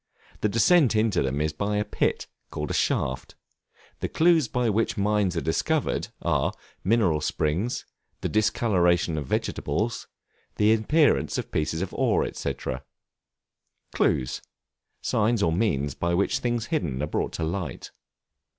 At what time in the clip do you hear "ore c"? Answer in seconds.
11.93-12.55